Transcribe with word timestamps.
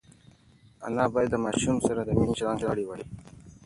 انا 0.87 1.03
باید 1.13 1.31
له 1.33 1.39
ماشوم 1.45 1.75
سره 1.87 2.01
د 2.03 2.09
مینې 2.17 2.33
چلند 2.39 2.59
کړی 2.67 2.83
وای. 2.85 3.03